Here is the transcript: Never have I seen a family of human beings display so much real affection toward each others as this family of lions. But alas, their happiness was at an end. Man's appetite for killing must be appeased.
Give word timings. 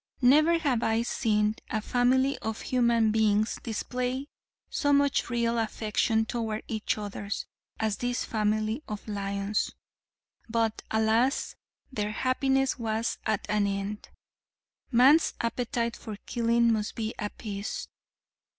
Never 0.23 0.57
have 0.57 0.81
I 0.81 1.03
seen 1.03 1.57
a 1.69 1.79
family 1.79 2.35
of 2.39 2.61
human 2.61 3.11
beings 3.11 3.59
display 3.61 4.25
so 4.67 4.91
much 4.91 5.29
real 5.29 5.59
affection 5.59 6.25
toward 6.25 6.63
each 6.67 6.97
others 6.97 7.45
as 7.79 7.97
this 7.97 8.25
family 8.25 8.81
of 8.87 9.07
lions. 9.07 9.73
But 10.49 10.81
alas, 10.89 11.55
their 11.91 12.13
happiness 12.13 12.79
was 12.79 13.19
at 13.27 13.45
an 13.47 13.67
end. 13.67 14.09
Man's 14.89 15.35
appetite 15.39 15.97
for 15.97 16.15
killing 16.25 16.73
must 16.73 16.95
be 16.95 17.13
appeased. 17.19 17.87